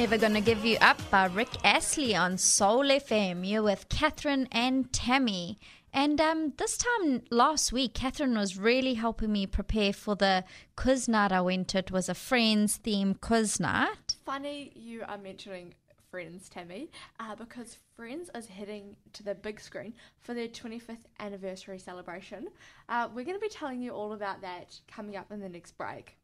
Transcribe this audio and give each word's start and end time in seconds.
Never 0.00 0.16
Gonna 0.16 0.40
Give 0.40 0.64
You 0.64 0.78
Up 0.80 0.98
by 1.10 1.26
Rick 1.26 1.50
Astley 1.62 2.16
on 2.16 2.38
Soul 2.38 2.84
FM. 2.84 3.46
You're 3.46 3.62
with 3.62 3.90
Catherine 3.90 4.48
and 4.50 4.90
Tammy. 4.94 5.58
And 5.92 6.18
um, 6.22 6.54
this 6.56 6.78
time 6.78 7.20
last 7.30 7.70
week, 7.70 7.92
Catherine 7.92 8.34
was 8.34 8.56
really 8.56 8.94
helping 8.94 9.30
me 9.30 9.46
prepare 9.46 9.92
for 9.92 10.14
the 10.14 10.44
quiz 10.74 11.06
night 11.06 11.32
I 11.32 11.42
went 11.42 11.68
to. 11.68 11.80
It 11.80 11.90
was 11.90 12.08
a 12.08 12.14
Friends 12.14 12.76
theme 12.76 13.12
quiz 13.12 13.60
night. 13.60 14.16
Funny 14.24 14.72
you 14.74 15.04
are 15.06 15.18
mentioning 15.18 15.74
Friends, 16.10 16.48
Tammy, 16.48 16.90
uh, 17.20 17.34
because 17.34 17.76
Friends 17.94 18.30
is 18.34 18.46
heading 18.48 18.96
to 19.12 19.22
the 19.22 19.34
big 19.34 19.60
screen 19.60 19.92
for 20.18 20.32
their 20.32 20.48
25th 20.48 20.96
anniversary 21.18 21.78
celebration. 21.78 22.48
Uh, 22.88 23.06
we're 23.14 23.26
going 23.26 23.36
to 23.36 23.46
be 23.46 23.50
telling 23.50 23.82
you 23.82 23.90
all 23.90 24.14
about 24.14 24.40
that 24.40 24.80
coming 24.90 25.16
up 25.16 25.30
in 25.30 25.40
the 25.40 25.48
next 25.50 25.76
break. 25.76 26.16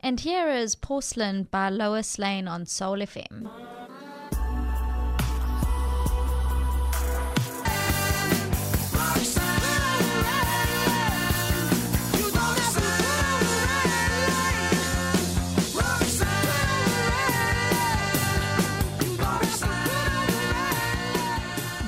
And 0.00 0.20
here 0.20 0.48
is 0.48 0.74
Porcelain 0.74 1.44
by 1.50 1.68
Lois 1.68 2.18
Lane 2.18 2.46
on 2.46 2.66
Soul 2.66 2.98
FM. 2.98 3.50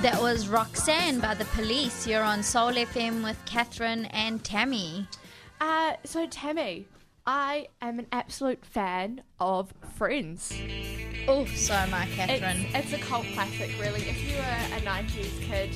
That 0.02 0.22
was 0.22 0.46
Roxanne 0.48 1.18
by 1.18 1.34
the 1.34 1.44
Police. 1.46 2.06
You're 2.06 2.22
on 2.22 2.42
Soul 2.44 2.72
FM 2.72 3.24
with 3.24 3.36
Catherine 3.46 4.06
and 4.06 4.42
Tammy. 4.44 5.08
Uh, 5.60 5.94
so, 6.04 6.24
Tammy, 6.28 6.86
I 7.28 7.68
am 7.82 7.98
an 7.98 8.06
absolute 8.10 8.64
fan 8.64 9.20
of 9.38 9.74
Friends. 9.98 10.50
Oh, 11.28 11.44
so 11.44 11.74
am 11.74 11.92
I, 11.92 12.06
Catherine. 12.06 12.64
It's, 12.72 12.90
it's 12.90 13.02
a 13.02 13.06
cult 13.06 13.26
classic, 13.34 13.70
really. 13.78 14.00
If 14.00 14.26
you 14.26 14.34
were 14.38 14.74
a 14.74 14.80
90s 14.80 15.38
kid, 15.42 15.70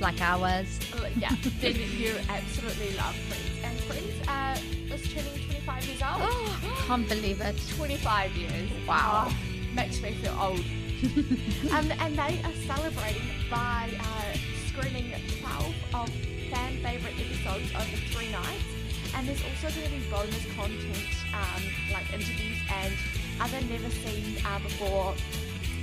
like 0.00 0.22
I 0.22 0.36
was. 0.36 0.80
yeah, 1.18 1.36
then 1.60 1.74
you 1.74 2.14
absolutely 2.30 2.96
love 2.96 3.14
Friends. 3.14 3.60
And 3.62 3.78
Friends 3.80 4.26
uh, 4.26 4.94
is 4.94 5.12
turning 5.12 5.44
25 5.44 5.84
years 5.84 6.00
old. 6.00 6.22
Oh, 6.22 6.82
can't 6.86 7.06
believe 7.06 7.42
it. 7.42 7.60
25 7.76 8.32
years. 8.34 8.70
Wow. 8.88 9.26
Oh, 9.28 9.36
makes 9.74 10.00
me 10.00 10.14
feel 10.14 10.34
old. 10.40 10.60
um, 11.72 11.92
and 12.00 12.16
they 12.16 12.40
are 12.42 12.56
celebrating 12.66 13.28
by 13.50 13.90
uh, 14.00 14.38
screening 14.68 15.12
12 15.42 15.74
of 15.92 16.08
fan 16.50 16.72
favourite 16.82 17.20
episodes 17.20 17.70
over 17.74 17.96
three 18.14 18.32
nights. 18.32 18.85
And 19.16 19.26
there's 19.26 19.42
also 19.42 19.80
going 19.80 19.90
to 19.90 19.96
be 19.98 20.10
bonus 20.10 20.44
content 20.54 21.08
um, 21.32 21.62
like 21.92 22.12
interviews 22.12 22.58
and 22.70 22.92
other 23.40 23.60
never 23.62 23.88
seen 23.90 24.36
uh, 24.44 24.58
before 24.58 25.14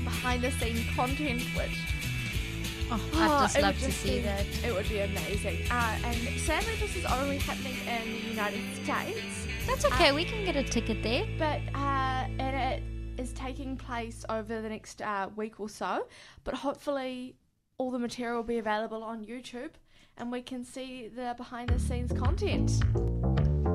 behind 0.04 0.44
the 0.44 0.52
scene 0.52 0.86
content, 0.96 1.42
which 1.56 1.78
Oh, 2.92 3.00
I'd 3.16 3.42
just 3.44 3.58
it 3.58 3.62
love 3.64 3.80
to 3.80 3.86
just 3.86 4.02
see 4.02 4.18
be- 4.18 4.20
that. 4.22 4.46
It 4.64 4.72
would 4.74 4.88
be 4.88 5.00
amazing. 5.00 5.66
Uh, 5.72 5.98
and 6.04 6.40
sadly, 6.42 6.76
this 6.80 6.96
is 6.96 7.06
only 7.06 7.38
happening 7.40 7.76
in 7.88 8.12
the 8.14 8.20
United 8.30 8.62
States, 8.84 9.48
That's 9.66 9.86
okay. 9.86 10.12
we 10.12 10.26
can 10.26 10.46
get 10.46 10.56
a 10.56 10.64
ticket 10.64 11.02
there. 11.02 11.26
but 11.40 11.60
uh, 11.74 12.28
and 12.38 12.42
it 12.56 12.84
is 13.20 13.34
taking 13.34 13.78
place 13.78 14.26
over 14.30 14.62
the 14.62 14.70
next 14.70 15.02
uh, 15.02 15.30
week 15.36 15.60
or 15.60 15.70
so. 15.70 16.06
But 16.44 16.54
hopefully, 16.56 17.36
all 17.80 17.90
the 17.90 18.00
material 18.00 18.38
will 18.38 18.44
be 18.44 18.58
available 18.60 19.02
on 19.04 19.24
YouTube, 19.26 19.72
and 20.18 20.32
we 20.32 20.42
can 20.42 20.64
see 20.64 21.08
the 21.08 21.34
behind 21.38 21.70
the 21.70 21.80
scenes 21.80 22.12
content. 22.14 22.72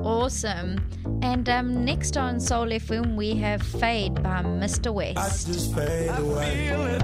Awesome. 0.03 0.79
And 1.21 1.49
um, 1.49 1.83
next 1.83 2.15
on 2.17 2.39
Soul 2.39 2.67
FM, 2.67 3.15
we 3.15 3.35
have 3.35 3.61
Fade 3.61 4.15
by 4.15 4.41
Mr. 4.43 4.87
I 4.87 4.91
West. 4.91 5.47
just 5.47 5.73
fade 5.75 6.09
away. 6.17 6.99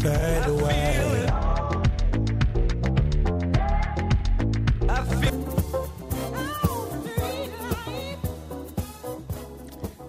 Fade 0.00 0.46
away. 0.46 0.83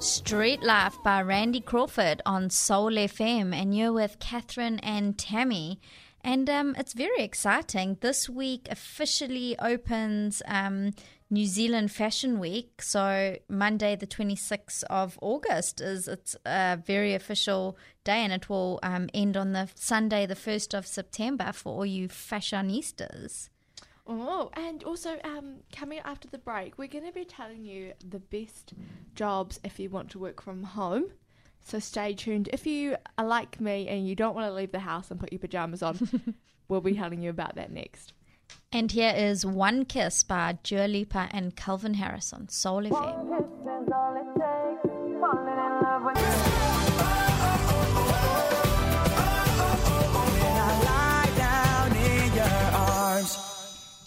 Street 0.06 0.62
Life 0.62 1.02
by 1.04 1.20
Randy 1.24 1.60
Crawford 1.60 2.22
on 2.28 2.52
Soul 2.52 2.92
FM. 2.92 3.56
And 3.56 3.76
you're 3.76 3.92
with 3.92 4.20
Catherine 4.20 4.78
and 4.80 5.18
Tammy. 5.18 5.80
And 6.22 6.48
um, 6.48 6.76
it's 6.78 6.94
very 6.94 7.24
exciting. 7.24 7.98
This 8.02 8.30
week 8.30 8.68
officially 8.70 9.58
opens 9.58 10.44
um, 10.46 10.94
New 11.32 11.48
Zealand 11.48 11.92
Fashion 11.92 12.38
Week. 12.38 12.84
So 12.84 13.38
Monday, 13.50 13.96
the 13.96 14.06
26th 14.06 14.84
of 14.92 15.18
August, 15.24 15.82
is 15.82 16.08
it's 16.08 16.36
a 16.46 16.78
very 16.78 17.16
official 17.16 17.76
day, 18.04 18.20
and 18.24 18.32
it 18.32 18.48
will 18.48 18.80
um, 18.84 19.10
end 19.12 19.36
on 19.36 19.54
the 19.54 19.70
Sunday, 19.74 20.28
the 20.28 20.36
1st 20.36 20.78
of 20.78 20.86
September, 20.86 21.52
for 21.52 21.74
all 21.74 21.86
you 21.86 22.10
fashionistas. 22.10 23.50
Oh, 24.08 24.52
and 24.54 24.84
also 24.84 25.18
um, 25.24 25.56
coming 25.76 26.00
after 26.06 26.28
the 26.28 26.38
break, 26.38 26.78
we're 26.78 26.88
going 26.88 27.06
to 27.06 27.12
be 27.12 27.26
telling 27.26 27.66
you 27.66 27.94
the 28.08 28.20
best 28.20 28.74
jobs 29.16 29.60
if 29.64 29.80
you 29.80 29.90
want 29.90 30.12
to 30.12 30.20
work 30.20 30.42
from 30.42 30.64
home. 30.64 31.06
So 31.64 31.80
stay 31.80 32.14
tuned. 32.14 32.48
If 32.54 32.68
you 32.68 32.98
are 33.18 33.26
like 33.26 33.60
me 33.60 33.88
and 33.88 34.08
you 34.08 34.16
don't 34.16 34.36
want 34.36 34.48
to 34.48 34.54
leave 34.54 34.72
the 34.72 34.80
house 34.80 35.10
and 35.10 35.20
put 35.20 35.32
your 35.32 35.40
pajamas 35.40 35.82
on, 35.82 36.36
we'll 36.68 36.82
be 36.82 36.94
telling 36.94 37.24
you 37.24 37.32
about 37.32 37.56
that 37.56 37.72
next. 37.72 38.14
And 38.72 38.92
here 38.92 39.14
is 39.16 39.44
One 39.44 39.86
Kiss 39.86 40.22
by 40.22 40.60
Dua 40.62 40.88
Lipa 40.88 41.30
and 41.32 41.56
Calvin 41.56 41.96
Harris 41.96 42.32
on, 42.32 42.48
Soul 42.50 42.84
FM. 42.84 42.92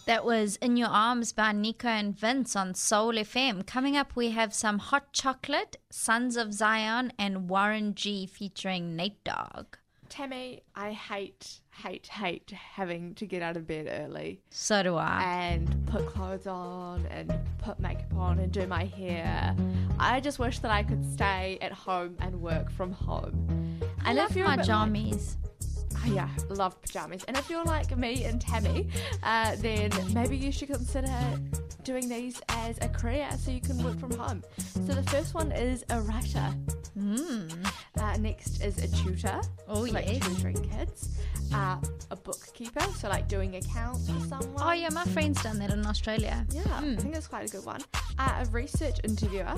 That 0.08 0.24
was 0.24 0.56
In 0.62 0.78
Your 0.78 0.88
Arms 0.88 1.32
by 1.34 1.52
Nico 1.52 1.86
and 1.88 2.16
Vinz 2.16 2.56
on 2.56 2.72
Soul 2.72 3.12
FM. 3.12 3.66
Coming 3.66 3.94
up, 3.94 4.16
we 4.16 4.30
have 4.30 4.54
some 4.54 4.78
Hot 4.78 5.12
Chocolate, 5.12 5.76
Sons 5.90 6.38
of 6.38 6.54
Zion, 6.54 7.12
and 7.18 7.50
Warren 7.50 7.94
G 7.94 8.24
featuring 8.24 8.96
Nate 8.96 9.22
Dogg. 9.22 9.66
Tammy, 10.08 10.62
I 10.74 10.92
hate, 10.92 11.60
hate, 11.82 12.06
hate 12.06 12.50
having 12.52 13.14
to 13.16 13.26
get 13.26 13.42
out 13.42 13.58
of 13.58 13.66
bed 13.66 13.86
early 14.00 14.40
So 14.48 14.82
do 14.82 14.96
I. 14.96 15.22
and 15.52 15.86
put 15.86 16.06
clothes 16.06 16.46
on 16.46 17.04
and 17.10 17.30
put 17.58 17.78
makeup 17.78 18.14
on 18.14 18.38
and 18.38 18.50
do 18.50 18.66
my 18.66 18.86
hair. 18.86 19.54
I 19.98 20.20
just 20.20 20.38
wish 20.38 20.60
that 20.60 20.70
I 20.70 20.84
could 20.84 21.04
stay 21.12 21.58
at 21.60 21.72
home 21.72 22.16
and 22.20 22.40
work 22.40 22.70
from 22.70 22.92
home. 22.92 23.78
I 24.02 24.08
And 24.08 24.16
love 24.18 24.30
if 24.30 24.36
you're 24.36 24.46
my 24.46 24.56
bit 24.56 24.66
like- 24.66 24.88
jammies. 24.90 25.36
Oh, 26.04 26.12
yeah, 26.12 26.28
love 26.48 26.80
pajamas. 26.80 27.24
And 27.24 27.36
if 27.36 27.50
you're 27.50 27.64
like 27.64 27.96
me 27.96 28.24
and 28.24 28.40
Tammy, 28.40 28.88
uh, 29.22 29.56
then 29.56 29.90
maybe 30.12 30.36
you 30.36 30.52
should 30.52 30.68
consider 30.68 31.12
doing 31.82 32.08
these 32.08 32.40
as 32.48 32.78
a 32.82 32.88
career 32.88 33.28
so 33.38 33.50
you 33.50 33.60
can 33.60 33.82
work 33.82 33.98
from 33.98 34.12
home. 34.12 34.42
So 34.86 34.94
the 34.94 35.02
first 35.04 35.34
one 35.34 35.52
is 35.52 35.84
a 35.90 36.00
writer. 36.02 36.54
Uh, 38.00 38.16
next 38.18 38.62
is 38.62 38.78
a 38.78 38.88
tutor. 39.02 39.40
Oh, 39.68 39.86
so 39.86 39.92
like 39.92 40.06
yes. 40.06 40.26
tutoring 40.26 40.62
kids. 40.70 41.18
Uh, 41.52 41.76
a 42.10 42.16
bookkeeper, 42.16 42.84
so 42.98 43.08
like 43.08 43.26
doing 43.26 43.56
accounts 43.56 44.08
for 44.08 44.20
someone. 44.20 44.62
Oh, 44.62 44.72
yeah, 44.72 44.90
my 44.92 45.04
friend's 45.04 45.42
done 45.42 45.58
that 45.60 45.70
in 45.70 45.86
Australia. 45.86 46.46
Yeah, 46.50 46.62
I 46.74 46.96
think 46.96 47.14
that's 47.14 47.26
quite 47.26 47.48
a 47.48 47.52
good 47.52 47.64
one. 47.64 47.80
Uh, 48.18 48.44
a 48.44 48.50
research 48.50 49.00
interviewer. 49.02 49.54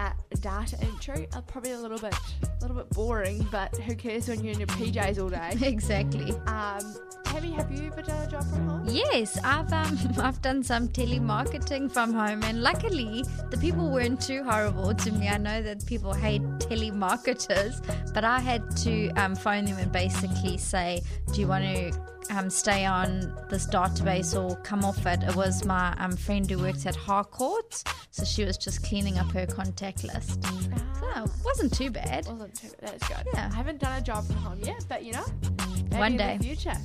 Uh, 0.00 0.12
data 0.40 0.78
entry, 0.80 1.28
uh, 1.34 1.42
probably 1.42 1.72
a 1.72 1.78
little 1.78 1.98
bit, 1.98 2.14
a 2.42 2.62
little 2.62 2.74
bit 2.74 2.88
boring, 2.88 3.46
but 3.50 3.76
who 3.76 3.94
cares 3.94 4.28
when 4.28 4.42
you're 4.42 4.54
in 4.54 4.58
your 4.58 4.66
PJs 4.68 5.22
all 5.22 5.28
day? 5.28 5.52
Exactly. 5.62 6.32
Um, 6.46 6.80
Tammy, 7.24 7.50
have 7.50 7.70
you 7.70 7.88
ever 7.88 8.00
done 8.00 8.26
a 8.26 8.30
job 8.30 8.42
from 8.44 8.66
home? 8.66 8.86
Yes, 8.88 9.38
I've 9.44 9.70
um, 9.74 9.98
I've 10.18 10.40
done 10.40 10.62
some 10.62 10.88
telemarketing 10.88 11.92
from 11.92 12.14
home, 12.14 12.42
and 12.44 12.62
luckily 12.62 13.26
the 13.50 13.58
people 13.58 13.90
weren't 13.90 14.22
too 14.22 14.42
horrible 14.42 14.94
to 14.94 15.12
me. 15.12 15.28
I 15.28 15.36
know 15.36 15.60
that 15.60 15.84
people 15.84 16.14
hate 16.14 16.40
telemarketers, 16.60 18.14
but 18.14 18.24
I 18.24 18.40
had 18.40 18.74
to 18.78 19.10
um, 19.10 19.36
phone 19.36 19.66
them 19.66 19.76
and 19.76 19.92
basically 19.92 20.56
say, 20.56 21.02
"Do 21.34 21.42
you 21.42 21.46
want 21.46 21.64
to 21.64 21.92
um, 22.30 22.48
stay 22.50 22.84
on 22.84 23.36
this 23.48 23.66
database 23.66 24.34
or 24.40 24.56
come 24.62 24.84
off 24.84 25.04
it?" 25.06 25.22
It 25.22 25.36
was 25.36 25.64
my 25.64 25.94
um, 25.98 26.16
friend 26.16 26.48
who 26.50 26.58
works 26.58 26.86
at 26.86 26.96
Harcourt, 26.96 27.82
so 28.10 28.24
she 28.24 28.44
was 28.44 28.56
just 28.56 28.84
cleaning 28.84 29.18
up 29.18 29.30
her 29.32 29.46
contact 29.46 30.04
list. 30.04 30.42
So 30.44 31.24
it 31.24 31.30
wasn't 31.44 31.74
too 31.74 31.90
bad. 31.90 32.26
Wasn't 32.26 32.54
too, 32.54 32.68
bad. 32.80 33.00
that's 33.00 33.08
good. 33.08 33.26
Yeah. 33.34 33.48
I 33.52 33.54
haven't 33.54 33.80
done 33.80 33.98
a 33.98 34.02
job 34.02 34.24
from 34.26 34.36
home 34.36 34.60
yet, 34.62 34.84
but 34.88 35.04
you 35.04 35.12
know, 35.12 35.24
One 35.98 36.16
day. 36.16 36.38
future. 36.40 36.76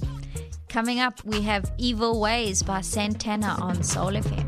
Coming 0.67 0.99
up, 0.99 1.23
we 1.23 1.41
have 1.41 1.71
Evil 1.77 2.19
Ways 2.19 2.61
by 2.63 2.81
Santana 2.81 3.55
on 3.61 3.81
Soul 3.83 4.11
FM. 4.11 4.44